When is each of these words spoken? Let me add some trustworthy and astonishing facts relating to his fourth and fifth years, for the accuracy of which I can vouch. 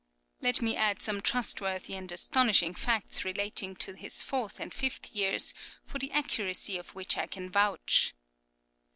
Let 0.41 0.63
me 0.63 0.75
add 0.75 0.99
some 1.03 1.21
trustworthy 1.21 1.93
and 1.93 2.11
astonishing 2.11 2.73
facts 2.73 3.23
relating 3.23 3.75
to 3.75 3.93
his 3.93 4.23
fourth 4.23 4.59
and 4.59 4.73
fifth 4.73 5.11
years, 5.15 5.53
for 5.85 5.99
the 5.99 6.11
accuracy 6.11 6.75
of 6.79 6.95
which 6.95 7.19
I 7.19 7.27
can 7.27 7.51
vouch. 7.51 8.15